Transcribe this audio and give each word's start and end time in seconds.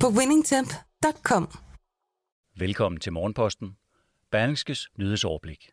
på 0.00 0.06
winningtemp.com. 0.08 1.48
Velkommen 2.58 3.00
til 3.00 3.12
Morgenposten. 3.12 3.76
Berlingskes 4.30 4.88
nyhedsoverblik. 4.98 5.70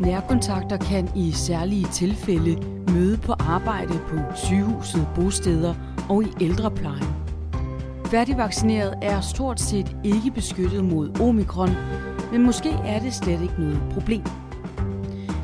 Nærkontakter 0.00 0.78
kan 0.90 1.08
i 1.16 1.32
særlige 1.32 1.86
tilfælde 1.92 2.82
møde 2.92 3.18
på 3.18 3.32
arbejde 3.32 4.00
på 4.08 4.16
sygehuset, 4.36 5.08
bosteder 5.14 5.74
og 6.08 6.22
i 6.22 6.28
ældreplejen. 6.40 7.14
Færdigvaccineret 8.06 8.94
er 9.02 9.20
stort 9.20 9.60
set 9.60 9.96
ikke 10.04 10.30
beskyttet 10.30 10.84
mod 10.84 11.20
omikron, 11.20 11.70
men 12.32 12.42
måske 12.42 12.70
er 12.70 13.00
det 13.00 13.14
slet 13.14 13.42
ikke 13.42 13.60
noget 13.60 13.80
problem. 13.92 14.24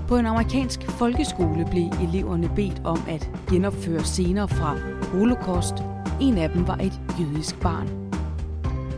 På 0.09 0.17
en 0.17 0.27
amerikansk 0.27 0.84
folkeskole 0.95 1.67
blev 1.71 1.91
eleverne 2.03 2.51
bedt 2.57 2.83
om 2.85 2.99
at 3.09 3.31
genopføre 3.51 4.05
scener 4.05 4.47
fra 4.47 4.77
holocaust. 5.13 5.75
En 6.21 6.39
af 6.39 6.51
dem 6.51 6.69
var 6.69 6.77
et 6.77 7.01
jødisk 7.21 7.61
barn. 7.61 7.89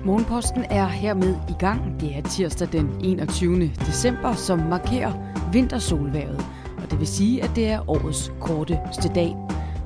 Morgenposten 0.04 0.64
er 0.70 0.86
hermed 0.86 1.34
i 1.48 1.52
gang. 1.58 2.00
Det 2.00 2.16
er 2.16 2.22
tirsdag 2.22 2.68
den 2.72 2.90
21. 3.00 3.70
december, 3.86 4.34
som 4.34 4.58
markerer 4.58 5.12
vintersolværet. 5.52 6.46
Og 6.82 6.90
det 6.90 6.98
vil 6.98 7.06
sige, 7.06 7.44
at 7.44 7.50
det 7.56 7.66
er 7.68 7.90
årets 7.90 8.32
korteste 8.40 9.08
dag. 9.14 9.36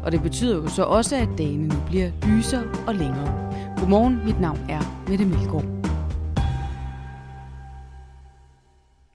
Og 0.02 0.12
det 0.12 0.22
betyder 0.22 0.56
jo 0.56 0.68
så 0.68 0.82
også, 0.82 1.16
at 1.16 1.28
dagene 1.38 1.68
nu 1.68 1.74
bliver 1.86 2.10
lysere 2.26 2.64
og 2.86 2.94
længere. 2.94 3.52
Godmorgen, 3.76 4.20
mit 4.24 4.40
navn 4.40 4.58
er 4.68 5.04
Mette 5.08 5.24
Melgaard. 5.24 5.79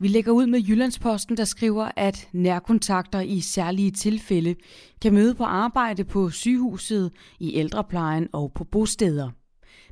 Vi 0.06 0.10
lægger 0.10 0.32
ud 0.32 0.48
med 0.48 0.60
Jyllandsposten, 0.60 1.38
der 1.38 1.44
skriver, 1.44 1.92
at 1.96 2.30
nærkontakter 2.34 3.20
i 3.20 3.40
særlige 3.40 3.92
tilfælde 3.92 4.56
kan 5.02 5.14
møde 5.14 5.36
på 5.36 5.44
arbejde 5.44 6.04
på 6.04 6.30
sygehuset, 6.30 7.12
i 7.40 7.56
ældreplejen 7.56 8.28
og 8.34 8.52
på 8.56 8.64
bosteder. 8.64 9.30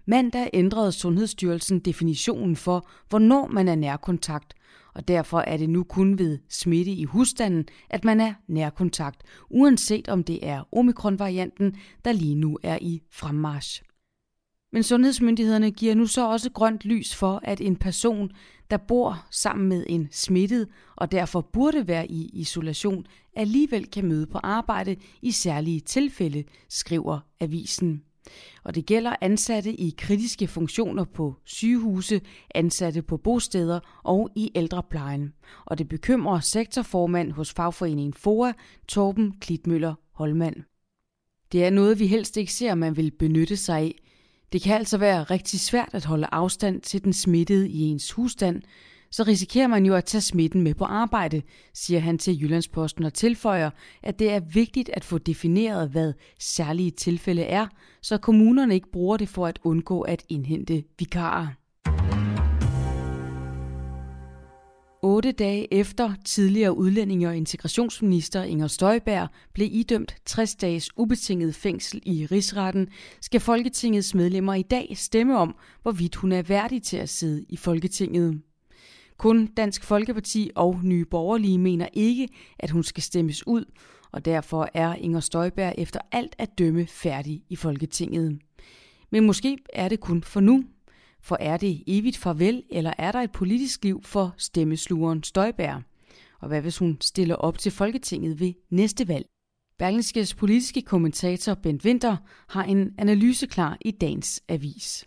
Mandag 0.06 0.50
ændrede 0.54 0.92
Sundhedsstyrelsen 0.92 1.80
definitionen 1.80 2.56
for, 2.56 2.90
hvornår 3.10 3.48
man 3.48 3.68
er 3.68 3.76
nærkontakt, 3.76 4.54
og 4.94 5.08
derfor 5.08 5.40
er 5.40 5.58
det 5.58 5.70
nu 5.70 5.84
kun 5.84 6.20
ved 6.20 6.40
smitte 6.50 6.92
i 6.92 7.04
husstanden, 7.04 7.66
at 7.90 8.06
man 8.06 8.20
er 8.20 8.34
nærkontakt, 8.48 9.24
uanset 9.50 10.10
om 10.10 10.24
det 10.24 10.48
er 10.48 10.76
omikronvarianten, 10.76 11.76
der 12.06 12.12
lige 12.12 12.36
nu 12.36 12.60
er 12.64 12.78
i 12.82 13.02
fremmarsch. 13.12 13.84
Men 14.74 14.84
sundhedsmyndighederne 14.84 15.72
giver 15.72 15.96
nu 15.96 16.08
så 16.08 16.28
også 16.28 16.50
grønt 16.52 16.86
lys 16.86 17.16
for, 17.16 17.42
at 17.44 17.62
en 17.62 17.76
person, 17.76 18.32
der 18.72 18.78
bor 18.78 19.26
sammen 19.32 19.70
med 19.70 19.86
en 19.90 20.08
smittet 20.12 20.68
og 20.96 21.12
derfor 21.12 21.42
burde 21.42 21.88
være 21.88 22.12
i 22.12 22.30
isolation, 22.34 23.06
alligevel 23.36 23.92
kan 23.92 24.06
møde 24.06 24.28
på 24.28 24.38
arbejde 24.44 24.96
i 25.22 25.32
særlige 25.32 25.80
tilfælde, 25.80 26.44
skriver 26.70 27.20
avisen. 27.40 28.04
Og 28.64 28.76
det 28.76 28.86
gælder 28.86 29.16
ansatte 29.22 29.74
i 29.74 29.96
kritiske 29.98 30.48
funktioner 30.48 31.04
på 31.04 31.36
sygehuse, 31.46 32.22
ansatte 32.56 33.02
på 33.02 33.18
bosteder 33.18 33.80
og 34.04 34.30
i 34.36 34.52
ældreplejen. 34.56 35.34
Og 35.66 35.78
det 35.78 35.90
bekymrer 35.90 36.40
sektorformand 36.40 37.32
hos 37.32 37.54
fagforeningen 37.54 38.14
FOA, 38.14 38.54
Torben 38.88 39.34
Klitmøller 39.42 39.94
Holmand. 40.12 40.56
Det 41.52 41.66
er 41.66 41.70
noget, 41.70 42.00
vi 42.00 42.08
helst 42.08 42.38
ikke 42.38 42.54
ser, 42.54 42.76
man 42.76 42.98
vil 42.98 43.12
benytte 43.12 43.58
sig 43.58 43.80
af, 43.80 44.03
det 44.54 44.62
kan 44.62 44.76
altså 44.76 44.98
være 44.98 45.24
rigtig 45.24 45.60
svært 45.60 45.90
at 45.94 46.06
holde 46.06 46.28
afstand 46.32 46.82
til 46.82 47.04
den 47.04 47.14
smittede 47.14 47.70
i 47.70 47.80
ens 47.82 48.12
husstand, 48.12 48.62
så 49.12 49.24
risikerer 49.24 49.68
man 49.68 49.86
jo 49.86 49.96
at 49.96 50.06
tage 50.06 50.22
smitten 50.22 50.62
med 50.62 50.74
på 50.74 50.86
arbejde, 50.86 51.42
siger 51.74 52.00
han 52.00 52.18
til 52.18 52.42
Jyllandsposten 52.42 53.04
og 53.04 53.14
tilføjer, 53.14 53.70
at 54.04 54.20
det 54.20 54.32
er 54.32 54.40
vigtigt 54.40 54.90
at 54.94 55.04
få 55.04 55.18
defineret, 55.18 55.90
hvad 55.90 56.14
særlige 56.40 56.92
tilfælde 56.92 57.44
er, 57.44 57.68
så 58.02 58.18
kommunerne 58.18 58.74
ikke 58.74 58.92
bruger 58.92 59.18
det 59.18 59.30
for 59.30 59.48
at 59.48 59.60
undgå 59.64 60.02
at 60.02 60.24
indhente 60.30 60.84
vikarer. 61.00 61.48
Otte 65.06 65.32
dage 65.32 65.74
efter 65.74 66.14
tidligere 66.26 66.78
udlændinge- 66.78 67.28
og 67.28 67.38
integrationsminister 67.38 68.44
Inger 68.44 68.68
Støjberg 68.68 69.28
blev 69.54 69.68
idømt 69.72 70.16
60 70.26 70.56
dages 70.56 70.90
ubetinget 70.98 71.56
fængsel 71.56 72.02
i 72.06 72.26
rigsretten, 72.26 72.88
skal 73.22 73.40
Folketingets 73.40 74.16
medlemmer 74.16 74.54
i 74.54 74.62
dag 74.62 74.94
stemme 74.96 75.38
om, 75.38 75.56
hvorvidt 75.82 76.16
hun 76.16 76.32
er 76.32 76.42
værdig 76.42 76.84
til 76.84 76.98
at 76.98 77.10
sidde 77.10 77.46
i 77.50 77.58
Folketinget. 77.58 78.42
Kun 79.18 79.46
Dansk 79.46 79.84
Folkeparti 79.84 80.52
og 80.56 80.80
Nye 80.84 81.06
Borgerlige 81.06 81.58
mener 81.58 81.88
ikke, 81.94 82.28
at 82.60 82.70
hun 82.70 82.84
skal 82.84 83.04
stemmes 83.04 83.48
ud, 83.48 83.66
og 84.12 84.26
derfor 84.26 84.70
er 84.74 84.96
Inger 84.96 85.20
Støjberg 85.20 85.74
efter 85.78 86.00
alt 86.12 86.36
at 86.38 86.58
dømme 86.58 86.88
færdig 86.88 87.44
i 87.50 87.56
Folketinget. 87.56 88.40
Men 89.12 89.26
måske 89.26 89.58
er 89.74 89.90
det 89.90 90.00
kun 90.00 90.24
for 90.24 90.40
nu, 90.40 90.64
for 91.24 91.38
er 91.40 91.58
det 91.58 91.84
evigt 91.88 92.18
farvel, 92.18 92.64
eller 92.70 92.94
er 92.98 93.12
der 93.12 93.20
et 93.20 93.32
politisk 93.32 93.84
liv 93.84 94.04
for 94.04 94.34
stemmeslugeren 94.38 95.24
Støjbær? 95.24 95.82
Og 96.40 96.48
hvad 96.48 96.62
hvis 96.62 96.78
hun 96.78 96.98
stiller 97.02 97.36
op 97.36 97.58
til 97.58 97.72
Folketinget 97.72 98.40
ved 98.40 98.54
næste 98.70 99.08
valg? 99.08 99.26
Berlingskes 99.80 100.36
politiske 100.36 100.82
kommentator 100.82 101.54
Bent 101.54 101.86
Winter 101.86 102.18
har 102.50 102.64
en 102.64 102.92
analyse 102.98 103.48
klar 103.48 103.78
i 103.82 103.92
dagens 103.92 104.44
avis. 104.50 105.06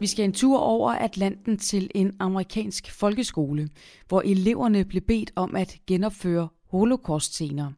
Vi 0.00 0.06
skal 0.06 0.24
en 0.24 0.32
tur 0.32 0.58
over 0.58 0.90
Atlanten 0.90 1.58
til 1.58 1.90
en 1.94 2.16
amerikansk 2.18 2.90
folkeskole, 2.90 3.68
hvor 4.08 4.20
eleverne 4.20 4.84
blev 4.84 5.02
bedt 5.02 5.32
om 5.36 5.56
at 5.56 5.78
genopføre 5.86 6.48
holocaust-scener, 6.66 7.72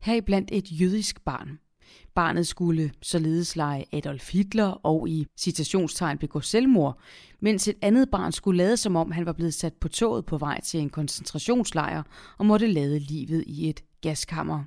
heriblandt 0.00 0.50
et 0.52 0.80
jødisk 0.80 1.24
barn. 1.24 1.58
Barnet 2.14 2.46
skulle 2.46 2.92
således 3.02 3.56
lege 3.56 3.84
Adolf 3.92 4.32
Hitler 4.32 4.86
og 4.86 5.08
i 5.08 5.26
citationstegn 5.36 6.18
begå 6.18 6.40
selvmord, 6.40 6.98
mens 7.40 7.68
et 7.68 7.76
andet 7.82 8.10
barn 8.10 8.32
skulle 8.32 8.56
lade 8.56 8.76
som 8.76 8.96
om 8.96 9.10
han 9.10 9.26
var 9.26 9.32
blevet 9.32 9.54
sat 9.54 9.74
på 9.74 9.88
toget 9.88 10.26
på 10.26 10.38
vej 10.38 10.60
til 10.60 10.80
en 10.80 10.90
koncentrationslejr 10.90 12.02
og 12.38 12.46
måtte 12.46 12.66
lade 12.66 12.98
livet 12.98 13.44
i 13.46 13.68
et 13.68 13.80
gaskammer. 14.00 14.64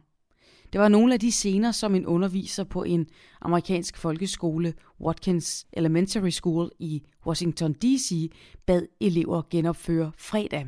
Det 0.73 0.81
var 0.81 0.87
nogle 0.87 1.13
af 1.13 1.19
de 1.19 1.31
scener, 1.31 1.71
som 1.71 1.95
en 1.95 2.05
underviser 2.05 2.63
på 2.63 2.83
en 2.83 3.07
amerikansk 3.41 3.97
folkeskole, 3.97 4.73
Watkins 5.01 5.67
Elementary 5.73 6.29
School 6.29 6.71
i 6.79 7.01
Washington 7.25 7.73
D.C., 7.73 8.31
bad 8.65 8.87
elever 8.99 9.41
genopføre 9.49 10.11
fredag. 10.17 10.67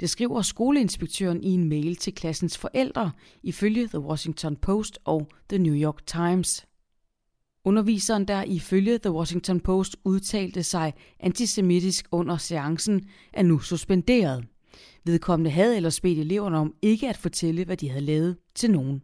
Det 0.00 0.10
skriver 0.10 0.42
skoleinspektøren 0.42 1.42
i 1.42 1.50
en 1.50 1.68
mail 1.68 1.96
til 1.96 2.14
klassens 2.14 2.58
forældre, 2.58 3.10
ifølge 3.42 3.88
The 3.88 4.00
Washington 4.00 4.56
Post 4.56 4.98
og 5.04 5.28
The 5.48 5.58
New 5.58 5.74
York 5.74 6.06
Times. 6.06 6.66
Underviseren, 7.64 8.28
der 8.28 8.42
ifølge 8.42 8.98
The 8.98 9.12
Washington 9.12 9.60
Post 9.60 9.96
udtalte 10.04 10.62
sig 10.62 10.92
antisemitisk 11.20 12.08
under 12.12 12.36
seancen, 12.36 13.08
er 13.32 13.42
nu 13.42 13.58
suspenderet. 13.58 14.44
Vedkommende 15.04 15.50
havde 15.50 15.76
ellers 15.76 16.00
bedt 16.00 16.18
eleverne 16.18 16.58
om 16.58 16.74
ikke 16.82 17.08
at 17.08 17.16
fortælle, 17.16 17.64
hvad 17.64 17.76
de 17.76 17.88
havde 17.88 18.04
lavet 18.04 18.36
til 18.54 18.70
nogen. 18.70 19.02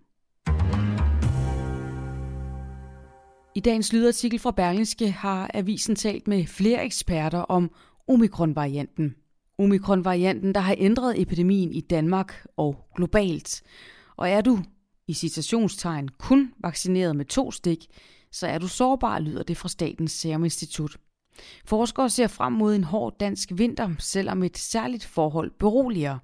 I 3.61 3.63
dagens 3.63 3.93
lydartikel 3.93 4.39
fra 4.39 4.51
Berlingske 4.51 5.11
har 5.11 5.51
avisen 5.55 5.97
talt 5.97 6.29
med 6.29 6.47
flere 6.47 6.85
eksperter 6.85 7.39
om 7.39 7.71
omikron-varianten. 8.09 9.15
Omikron-varianten, 9.59 10.55
der 10.55 10.61
har 10.61 10.75
ændret 10.79 11.21
epidemien 11.23 11.73
i 11.73 11.81
Danmark 11.81 12.47
og 12.57 12.77
globalt. 12.97 13.63
Og 14.17 14.31
er 14.31 14.41
du 14.41 14.59
i 15.09 15.15
citationstegn 15.15 16.09
kun 16.09 16.53
vaccineret 16.63 17.17
med 17.17 17.25
to 17.25 17.51
stik, 17.51 17.87
så 18.33 18.47
er 18.47 18.59
du 18.59 18.69
sårbar, 18.69 19.19
lyder 19.19 19.43
det 19.43 19.57
fra 19.57 19.69
Statens 19.69 20.13
Serum 20.13 20.45
Institut. 20.45 20.97
Forskere 21.65 22.11
ser 22.11 22.27
frem 22.27 22.53
mod 22.53 22.75
en 22.75 22.85
hård 22.85 23.19
dansk 23.21 23.49
vinter, 23.55 23.95
selvom 23.99 24.43
et 24.43 24.59
særligt 24.59 25.05
forhold 25.05 25.51
beroliger. 25.59 26.19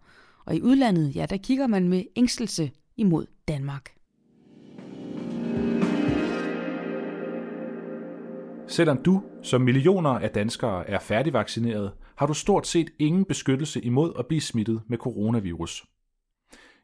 Og 0.47 0.55
i 0.57 0.63
udlandet, 0.63 1.17
ja, 1.17 1.27
der 1.27 1.37
kigger 1.37 1.67
man 1.67 1.89
med 1.89 2.05
ængstelse 2.17 2.71
imod 2.97 3.27
Danmark. 3.49 3.96
Selvom 8.69 9.03
du, 9.03 9.23
som 9.43 9.61
millioner 9.61 10.11
af 10.11 10.31
danskere, 10.31 10.91
er 10.91 10.99
færdigvaccineret, 10.99 11.93
har 12.17 12.27
du 12.27 12.35
stort 12.35 12.67
set 12.67 12.91
ingen 12.99 13.25
beskyttelse 13.25 13.81
imod 13.81 14.13
at 14.19 14.27
blive 14.27 14.41
smittet 14.41 14.83
med 14.89 14.99
coronavirus. 14.99 15.85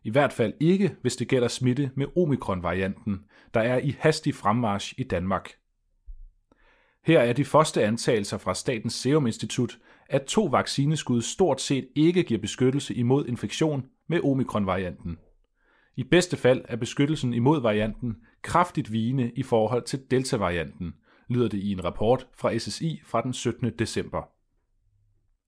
I 0.04 0.10
hvert 0.10 0.32
fald 0.32 0.52
ikke, 0.60 0.96
hvis 1.02 1.16
det 1.16 1.28
gælder 1.28 1.48
smitte 1.48 1.90
med 1.94 2.06
omikron-varianten, 2.16 3.20
der 3.54 3.60
er 3.60 3.78
i 3.78 3.96
hastig 3.98 4.34
fremmarch 4.34 4.94
i 4.98 5.02
Danmark. 5.02 5.50
Her 7.04 7.20
er 7.20 7.32
de 7.32 7.44
første 7.44 7.84
antagelser 7.84 8.38
fra 8.38 8.54
Statens 8.54 8.94
Serum 8.94 9.26
Institut, 9.26 9.78
at 10.08 10.22
to 10.22 10.44
vaccineskud 10.44 11.22
stort 11.22 11.60
set 11.60 11.88
ikke 11.94 12.22
giver 12.22 12.40
beskyttelse 12.40 12.94
imod 12.94 13.26
infektion 13.26 13.84
med 14.08 14.20
omikron-varianten. 14.24 15.18
I 15.96 16.04
bedste 16.04 16.36
fald 16.36 16.62
er 16.68 16.76
beskyttelsen 16.76 17.34
imod 17.34 17.60
varianten 17.60 18.16
kraftigt 18.42 18.92
vigende 18.92 19.30
i 19.36 19.42
forhold 19.42 19.82
til 19.82 20.00
delta-varianten, 20.10 20.94
lyder 21.32 21.48
det 21.48 21.58
i 21.58 21.72
en 21.72 21.84
rapport 21.84 22.28
fra 22.34 22.58
SSI 22.58 23.00
fra 23.04 23.22
den 23.22 23.32
17. 23.32 23.70
december. 23.78 24.22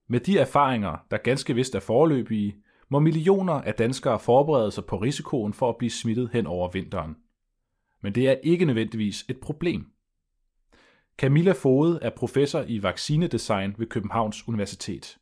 Med 0.08 0.20
de 0.20 0.38
erfaringer, 0.38 0.96
der 1.10 1.16
ganske 1.16 1.54
vist 1.54 1.74
er 1.74 1.80
forløbige, 1.80 2.56
må 2.88 2.98
millioner 2.98 3.52
af 3.52 3.74
danskere 3.74 4.18
forberede 4.18 4.70
sig 4.70 4.84
på 4.84 4.96
risikoen 4.96 5.52
for 5.52 5.68
at 5.68 5.76
blive 5.76 5.90
smittet 5.90 6.30
hen 6.32 6.46
over 6.46 6.70
vinteren. 6.70 7.16
Men 8.02 8.14
det 8.14 8.28
er 8.28 8.36
ikke 8.42 8.64
nødvendigvis 8.64 9.24
et 9.28 9.40
problem. 9.40 9.86
Camilla 11.18 11.52
Fode 11.52 11.98
er 12.02 12.10
professor 12.10 12.64
i 12.68 12.82
vaccinedesign 12.82 13.74
ved 13.78 13.86
Københavns 13.86 14.48
Universitet. 14.48 15.18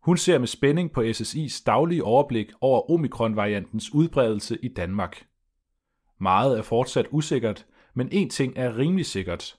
Hun 0.00 0.16
ser 0.16 0.38
med 0.38 0.46
spænding 0.46 0.92
på 0.92 1.02
SSI's 1.02 1.62
daglige 1.66 2.04
overblik 2.04 2.52
over 2.60 2.90
omikron-variantens 2.90 3.94
udbredelse 3.94 4.58
i 4.62 4.68
Danmark. 4.68 5.26
Meget 6.18 6.58
er 6.58 6.62
fortsat 6.62 7.06
usikkert, 7.10 7.66
men 7.94 8.08
én 8.08 8.28
ting 8.28 8.52
er 8.56 8.78
rimelig 8.78 9.06
sikkert. 9.06 9.56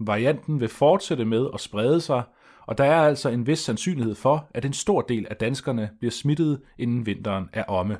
Varianten 0.00 0.60
vil 0.60 0.68
fortsætte 0.68 1.24
med 1.24 1.48
at 1.54 1.60
sprede 1.60 2.00
sig, 2.00 2.22
og 2.66 2.78
der 2.78 2.84
er 2.84 3.02
altså 3.02 3.28
en 3.28 3.46
vis 3.46 3.58
sandsynlighed 3.58 4.14
for, 4.14 4.50
at 4.54 4.64
en 4.64 4.72
stor 4.72 5.00
del 5.00 5.26
af 5.30 5.36
danskerne 5.36 5.90
bliver 5.98 6.12
smittet, 6.12 6.60
inden 6.78 7.06
vinteren 7.06 7.48
er 7.52 7.64
omme. 7.64 7.98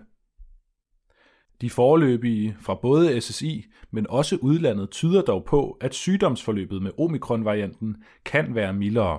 De 1.60 1.70
foreløbige 1.70 2.56
fra 2.60 2.74
både 2.74 3.20
SSI, 3.20 3.64
men 3.90 4.06
også 4.10 4.38
udlandet 4.42 4.90
tyder 4.90 5.22
dog 5.22 5.44
på, 5.44 5.78
at 5.80 5.94
sygdomsforløbet 5.94 6.82
med 6.82 6.90
omikron-varianten 6.98 7.96
kan 8.24 8.54
være 8.54 8.72
mildere. 8.72 9.18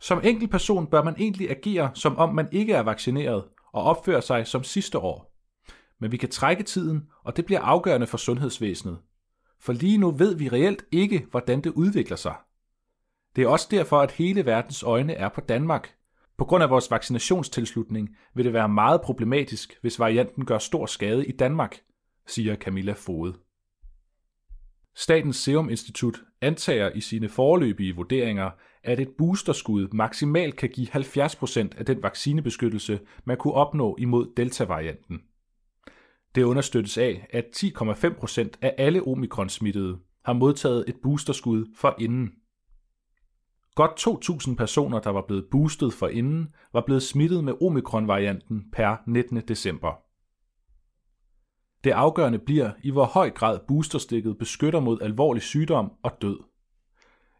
Som 0.00 0.22
person 0.50 0.86
bør 0.86 1.02
man 1.02 1.14
egentlig 1.18 1.50
agere, 1.50 1.90
som 1.94 2.16
om 2.16 2.34
man 2.34 2.48
ikke 2.52 2.72
er 2.72 2.82
vaccineret, 2.82 3.44
og 3.72 3.82
opføre 3.82 4.22
sig 4.22 4.46
som 4.46 4.62
sidste 4.62 4.98
år. 4.98 5.36
Men 6.00 6.12
vi 6.12 6.16
kan 6.16 6.30
trække 6.30 6.62
tiden, 6.62 7.02
og 7.24 7.36
det 7.36 7.46
bliver 7.46 7.60
afgørende 7.60 8.06
for 8.06 8.16
sundhedsvæsenet. 8.16 8.98
For 9.60 9.72
lige 9.72 9.98
nu 9.98 10.10
ved 10.10 10.34
vi 10.34 10.48
reelt 10.48 10.84
ikke, 10.92 11.26
hvordan 11.30 11.60
det 11.60 11.70
udvikler 11.70 12.16
sig. 12.16 12.34
Det 13.36 13.44
er 13.44 13.48
også 13.48 13.68
derfor, 13.70 14.00
at 14.00 14.12
hele 14.12 14.46
verdens 14.46 14.82
øjne 14.82 15.12
er 15.12 15.28
på 15.28 15.40
Danmark. 15.40 15.94
På 16.38 16.44
grund 16.44 16.62
af 16.62 16.70
vores 16.70 16.90
vaccinationstilslutning 16.90 18.16
vil 18.34 18.44
det 18.44 18.52
være 18.52 18.68
meget 18.68 19.00
problematisk, 19.00 19.78
hvis 19.80 19.98
varianten 19.98 20.44
gør 20.44 20.58
stor 20.58 20.86
skade 20.86 21.26
i 21.26 21.32
Danmark, 21.32 21.80
siger 22.26 22.56
Camilla 22.56 22.92
Fode. 22.92 23.34
Statens 24.94 25.36
Serum 25.36 25.70
Institut 25.70 26.20
antager 26.40 26.90
i 26.90 27.00
sine 27.00 27.28
foreløbige 27.28 27.96
vurderinger, 27.96 28.50
at 28.82 29.00
et 29.00 29.08
boosterskud 29.18 29.88
maksimalt 29.92 30.56
kan 30.56 30.68
give 30.68 30.88
70% 30.94 31.78
af 31.78 31.86
den 31.86 32.02
vaccinebeskyttelse, 32.02 33.00
man 33.24 33.36
kunne 33.36 33.54
opnå 33.54 33.96
imod 33.98 34.32
delta-varianten. 34.36 35.22
Det 36.34 36.42
understøttes 36.42 36.98
af, 36.98 37.26
at 37.30 37.44
10,5% 37.56 38.50
af 38.62 38.74
alle 38.78 39.02
omikron-smittede 39.06 39.98
har 40.24 40.32
modtaget 40.32 40.84
et 40.88 40.96
boosterskud 41.02 41.66
for 41.76 41.96
inden. 41.98 42.30
Godt 43.74 44.24
2.000 44.48 44.54
personer, 44.54 45.00
der 45.00 45.10
var 45.10 45.24
blevet 45.26 45.46
boostet 45.50 45.92
for 45.92 46.08
inden, 46.08 46.54
var 46.72 46.80
blevet 46.86 47.02
smittet 47.02 47.44
med 47.44 47.62
omikron-varianten 47.62 48.70
per 48.72 48.96
19. 49.06 49.36
december. 49.36 49.92
Det 51.84 51.90
afgørende 51.90 52.38
bliver, 52.38 52.72
i 52.82 52.90
hvor 52.90 53.04
høj 53.04 53.30
grad 53.30 53.58
boosterstikket 53.68 54.38
beskytter 54.38 54.80
mod 54.80 54.98
alvorlig 55.02 55.42
sygdom 55.42 55.92
og 56.02 56.12
død. 56.22 56.38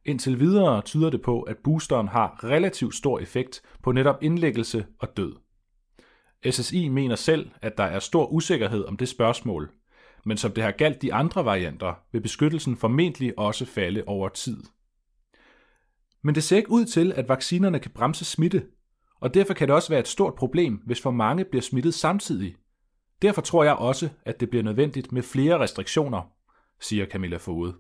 Indtil 0.05 0.41
videre 0.41 0.83
tyder 0.83 1.11
det 1.11 1.23
på, 1.23 1.43
at 1.43 1.57
boosteren 1.65 2.09
har 2.09 2.45
relativt 2.45 2.95
stor 2.95 3.19
effekt 3.19 3.63
på 3.83 3.93
netop 3.93 4.23
indlæggelse 4.23 4.87
og 4.99 5.17
død. 5.17 5.37
SSI 6.51 6.89
mener 6.89 7.17
selv, 7.17 7.51
at 7.63 7.79
der 7.79 7.85
er 7.85 7.99
stor 7.99 8.27
usikkerhed 8.27 8.85
om 8.85 8.97
det 8.97 9.09
spørgsmål, 9.09 9.71
men 10.25 10.37
som 10.37 10.53
det 10.53 10.65
har 10.65 10.71
galt 10.71 11.03
de 11.03 11.15
andre 11.15 11.45
varianter, 11.45 11.95
vil 12.13 12.21
beskyttelsen 12.21 12.77
formentlig 12.77 13.39
også 13.39 13.65
falde 13.65 14.05
over 14.07 14.29
tid. 14.29 14.63
Men 16.23 16.35
det 16.35 16.43
ser 16.43 16.57
ikke 16.57 16.71
ud 16.71 16.85
til, 16.85 17.13
at 17.13 17.29
vaccinerne 17.29 17.79
kan 17.79 17.91
bremse 17.91 18.25
smitte, 18.25 18.67
og 19.21 19.35
derfor 19.35 19.55
kan 19.55 19.69
det 19.69 19.75
også 19.75 19.89
være 19.89 20.01
et 20.01 20.09
stort 20.09 20.35
problem, 20.35 20.83
hvis 20.87 21.01
for 21.01 21.11
mange 21.11 21.45
bliver 21.45 21.63
smittet 21.63 21.95
samtidig. 21.95 22.57
Derfor 23.23 23.41
tror 23.41 23.65
jeg 23.65 23.75
også, 23.75 24.09
at 24.23 24.41
det 24.41 24.51
bliver 24.51 24.63
nødvendigt 24.63 25.13
med 25.13 25.23
flere 25.23 25.59
restriktioner, 25.59 26.23
siger 26.81 27.07
Camilla 27.07 27.37
Fode. 27.37 27.75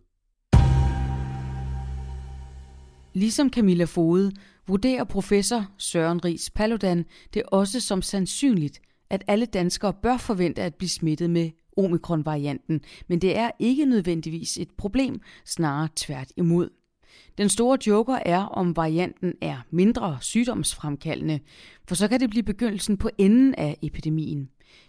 Ligesom 3.12 3.50
Camilla 3.50 3.84
Fode 3.84 4.32
vurderer 4.66 5.04
professor 5.04 5.66
Søren 5.78 6.24
Ries 6.24 6.50
Paludan 6.50 7.04
det 7.34 7.42
også 7.42 7.80
som 7.80 8.02
sandsynligt, 8.02 8.80
at 9.10 9.24
alle 9.26 9.46
danskere 9.46 9.92
bør 9.92 10.16
forvente 10.16 10.62
at 10.62 10.74
blive 10.74 10.88
smittet 10.88 11.30
med 11.30 11.50
omikron-varianten, 11.76 12.80
men 13.08 13.18
det 13.18 13.36
er 13.36 13.50
ikke 13.58 13.84
nødvendigvis 13.84 14.58
et 14.58 14.70
problem, 14.76 15.20
snarere 15.44 15.88
tværtimod. 15.96 16.70
Den 17.38 17.48
store 17.48 17.78
joker 17.86 18.18
er, 18.26 18.42
om 18.42 18.76
varianten 18.76 19.34
er 19.40 19.56
mindre 19.70 20.18
sygdomsfremkaldende, 20.20 21.40
for 21.88 21.94
så 21.94 22.08
kan 22.08 22.20
det 22.20 22.30
blive 22.30 22.42
begyndelsen 22.42 22.96
på 22.96 23.10
enden 23.18 23.54
af 23.54 23.78
epidemien. 23.82 24.48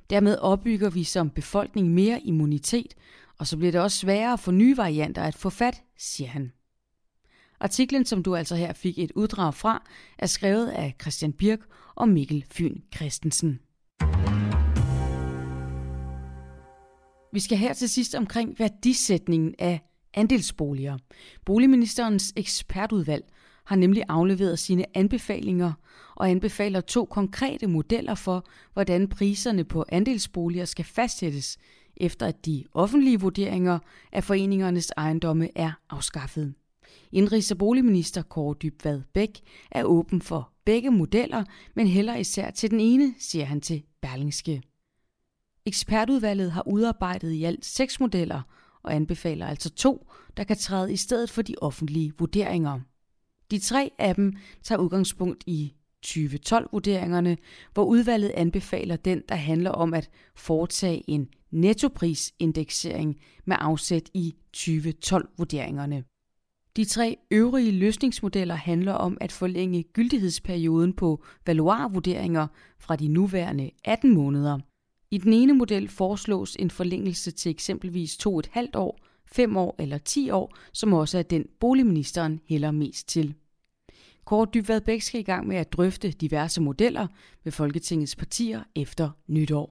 Dermed 0.10 0.38
opbygger 0.38 0.90
vi 0.90 1.04
som 1.04 1.30
befolkning 1.30 1.90
mere 1.90 2.22
immunitet, 2.22 2.96
og 3.38 3.48
så 3.48 3.58
bliver 3.58 3.72
det 3.72 3.82
også 3.82 3.98
sværere 3.98 4.38
for 4.38 4.52
nye 4.52 4.78
varianter 4.78 5.22
at 5.22 5.36
få 5.36 5.50
fat, 5.50 5.82
siger 5.98 6.30
han. 6.30 6.52
Artiklen, 7.62 8.06
som 8.06 8.24
du 8.24 8.36
altså 8.36 8.56
her 8.56 8.74
fik 8.74 9.00
et 9.00 9.12
uddrag 9.16 9.54
fra, 9.54 9.84
er 10.20 10.26
skrevet 10.26 10.68
af 10.68 10.96
Christian 11.02 11.34
Birk 11.34 11.60
og 11.96 12.10
Mikkel 12.10 12.46
Fyn 12.52 12.78
Christensen. 12.96 13.60
Vi 17.34 17.40
skal 17.40 17.58
her 17.58 17.74
til 17.74 17.90
sidst 17.90 18.16
omkring 18.16 18.60
værdisætningen 18.60 19.56
af 19.60 19.80
andelsboliger. 20.14 20.98
Boligministerens 21.46 22.34
ekspertudvalg 22.36 23.24
har 23.66 23.76
nemlig 23.76 24.04
afleveret 24.10 24.60
sine 24.60 24.86
anbefalinger 24.98 25.74
og 26.16 26.30
anbefaler 26.30 26.82
to 26.82 27.06
konkrete 27.06 27.68
modeller 27.68 28.16
for, 28.16 28.46
hvordan 28.74 29.08
priserne 29.08 29.64
på 29.64 29.86
andelsboliger 29.90 30.66
skal 30.66 30.86
fastsættes, 30.86 31.58
efter 31.98 32.26
at 32.26 32.46
de 32.46 32.64
offentlige 32.74 33.20
vurderinger 33.20 33.80
af 34.12 34.24
foreningernes 34.24 34.92
ejendomme 34.98 35.50
er 35.56 35.72
afskaffet. 35.90 36.54
Indrigs- 37.12 37.52
og 37.52 37.58
boligminister 37.58 38.22
Kåre 38.22 38.56
Dybvad 38.62 39.02
Bæk 39.14 39.42
er 39.72 39.84
åben 39.84 40.22
for 40.22 40.54
begge 40.66 40.92
modeller, 40.92 41.44
men 41.76 41.88
heller 41.88 42.16
især 42.16 42.52
til 42.52 42.72
den 42.72 42.80
ene, 42.80 43.14
siger 43.20 43.46
han 43.46 43.62
til 43.62 43.84
Berlingske. 44.02 44.62
Ekspertudvalget 45.66 46.52
har 46.52 46.68
udarbejdet 46.68 47.32
i 47.32 47.44
alt 47.44 47.66
seks 47.66 48.00
modeller 48.00 48.42
og 48.84 48.96
anbefaler 48.96 49.48
altså 49.48 49.70
to, 49.70 50.08
der 50.38 50.44
kan 50.44 50.58
træde 50.58 50.94
i 50.94 50.98
stedet 50.98 51.30
for 51.30 51.42
de 51.42 51.56
offentlige 51.62 52.14
vurderinger. 52.20 52.80
De 53.52 53.60
tre 53.60 53.92
af 53.98 54.16
dem 54.16 54.34
tager 54.64 54.80
udgangspunkt 54.80 55.44
i 55.48 55.74
2012-vurderingerne, 56.06 57.38
hvor 57.74 57.84
udvalget 57.84 58.30
anbefaler 58.30 58.96
den, 58.96 59.22
der 59.30 59.36
handler 59.36 59.72
om 59.72 59.94
at 59.94 60.10
foretage 60.36 61.10
en 61.10 61.30
nettoprisindeksering 61.52 63.20
med 63.46 63.56
afsæt 63.60 64.10
i 64.14 64.36
2012-vurderingerne. 64.58 66.04
De 66.76 66.86
tre 66.86 67.18
øvrige 67.32 67.72
løsningsmodeller 67.72 68.56
handler 68.56 68.94
om 68.94 69.18
at 69.22 69.32
forlænge 69.32 69.84
gyldighedsperioden 69.84 70.94
på 70.94 71.24
valuarvurderinger 71.46 72.48
fra 72.80 72.96
de 72.96 73.08
nuværende 73.08 73.72
18 73.86 74.14
måneder. 74.14 74.60
I 75.12 75.18
den 75.18 75.34
ene 75.34 75.54
model 75.54 75.90
foreslås 75.90 76.56
en 76.56 76.70
forlængelse 76.70 77.32
til 77.32 77.50
eksempelvis 77.50 78.18
2,5 78.28 78.68
år, 78.76 79.00
5 79.26 79.58
år 79.58 79.76
eller 79.80 79.98
10 79.98 80.30
år, 80.30 80.58
som 80.74 80.94
også 80.94 81.18
er 81.18 81.24
den 81.24 81.46
boligministeren 81.60 82.40
hælder 82.50 82.72
mest 82.72 83.10
til. 83.10 83.34
Kåre 84.26 84.48
Dybvad 84.54 84.82
Bæk 84.82 85.02
skal 85.02 85.20
i 85.20 85.24
gang 85.24 85.48
med 85.48 85.58
at 85.58 85.74
drøfte 85.74 86.12
diverse 86.12 86.62
modeller 86.62 87.08
med 87.44 87.52
Folketingets 87.52 88.16
partier 88.16 88.64
efter 88.76 89.10
nytår. 89.28 89.70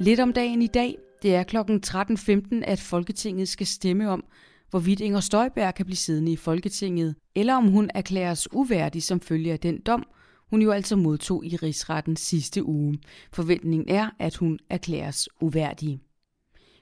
Lidt 0.00 0.20
om 0.20 0.32
dagen 0.32 0.62
i 0.62 0.66
dag. 0.66 0.98
Det 1.22 1.34
er 1.34 1.42
kl. 1.42 1.56
13.15, 1.56 2.64
at 2.64 2.80
Folketinget 2.80 3.48
skal 3.48 3.66
stemme 3.66 4.10
om, 4.10 4.24
hvorvidt 4.70 5.00
Inger 5.00 5.20
Støjberg 5.20 5.74
kan 5.74 5.86
blive 5.86 5.96
siddende 5.96 6.32
i 6.32 6.36
Folketinget, 6.36 7.14
eller 7.34 7.54
om 7.54 7.68
hun 7.68 7.90
erklæres 7.94 8.52
uværdig 8.52 9.02
som 9.02 9.20
følge 9.20 9.52
af 9.52 9.60
den 9.60 9.80
dom, 9.80 10.04
hun 10.50 10.62
jo 10.62 10.70
altså 10.70 10.96
modtog 10.96 11.46
i 11.46 11.56
rigsretten 11.56 12.16
sidste 12.16 12.64
uge. 12.64 12.98
Forventningen 13.32 13.88
er, 13.96 14.10
at 14.18 14.36
hun 14.36 14.58
erklæres 14.70 15.28
uværdig. 15.40 16.00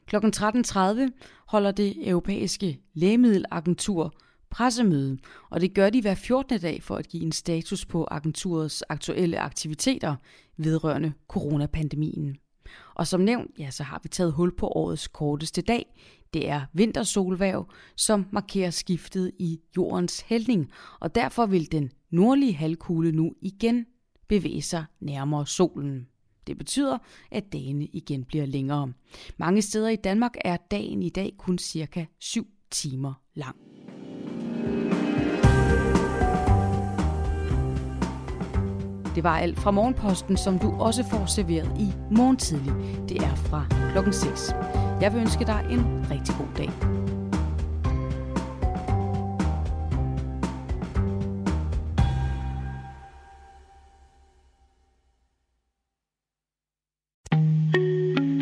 Kl. 0.06 0.16
13.30 0.16 0.76
holder 1.46 1.70
det 1.70 2.08
europæiske 2.08 2.78
lægemiddelagentur 2.94 4.14
pressemøde, 4.50 5.18
og 5.50 5.60
det 5.60 5.74
gør 5.74 5.90
de 5.90 6.00
hver 6.00 6.14
14. 6.14 6.60
dag 6.60 6.82
for 6.82 6.96
at 6.96 7.08
give 7.08 7.22
en 7.22 7.32
status 7.32 7.86
på 7.86 8.08
agenturets 8.10 8.84
aktuelle 8.88 9.38
aktiviteter 9.38 10.16
vedrørende 10.56 11.12
coronapandemien. 11.28 12.36
Og 13.00 13.06
som 13.06 13.20
nævnt, 13.20 13.50
ja, 13.58 13.70
så 13.70 13.82
har 13.82 14.00
vi 14.02 14.08
taget 14.08 14.32
hul 14.32 14.56
på 14.56 14.68
årets 14.68 15.08
korteste 15.08 15.62
dag. 15.62 15.86
Det 16.34 16.48
er 16.48 16.60
vintersolværv, 16.72 17.70
som 17.96 18.26
markerer 18.32 18.70
skiftet 18.70 19.32
i 19.38 19.60
jordens 19.76 20.20
hældning, 20.20 20.70
og 21.00 21.14
derfor 21.14 21.46
vil 21.46 21.72
den 21.72 21.92
nordlige 22.10 22.54
halvkugle 22.54 23.12
nu 23.12 23.34
igen 23.40 23.86
bevæge 24.28 24.62
sig 24.62 24.84
nærmere 25.00 25.46
solen. 25.46 26.08
Det 26.46 26.58
betyder, 26.58 26.98
at 27.30 27.52
dagene 27.52 27.86
igen 27.86 28.24
bliver 28.24 28.46
længere. 28.46 28.92
Mange 29.36 29.62
steder 29.62 29.88
i 29.88 29.96
Danmark 29.96 30.34
er 30.44 30.56
dagen 30.56 31.02
i 31.02 31.08
dag 31.08 31.34
kun 31.38 31.58
cirka 31.58 32.04
7 32.18 32.46
timer 32.70 33.14
lang. 33.34 33.69
Det 39.20 39.24
var 39.24 39.38
alt 39.38 39.60
fra 39.60 39.70
Morgenposten, 39.70 40.36
som 40.36 40.58
du 40.58 40.72
også 40.78 41.04
får 41.10 41.26
serveret 41.26 41.72
i 41.78 41.92
morgen 42.10 42.36
tidlig. 42.36 42.72
Det 43.08 43.16
er 43.16 43.34
fra 43.34 43.64
klokken 43.92 44.12
6. 44.12 44.54
Jeg 45.00 45.12
vil 45.12 45.20
ønske 45.20 45.44
dig 45.44 45.66
en 45.70 46.06
rigtig 46.10 46.34
god 46.38 46.46
dag. 46.56 46.70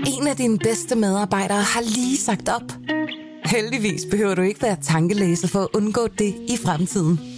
En 0.07 0.27
af 0.27 0.37
dine 0.37 0.59
bedste 0.59 0.97
medarbejdere 0.97 1.63
har 1.63 1.81
lige 1.81 2.17
sagt 2.17 2.49
op. 2.49 2.73
Heldigvis 3.45 4.03
behøver 4.11 4.35
du 4.35 4.43
ikke 4.43 4.63
være 4.63 4.77
tankelæser 4.83 5.49
for 5.49 5.59
at 5.59 5.69
undgå 5.75 6.07
det 6.07 6.35
i 6.49 6.57
fremtiden. 6.65 7.38